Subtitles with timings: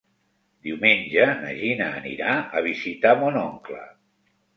[0.67, 3.83] Diumenge na Gina anirà a visitar mon oncle.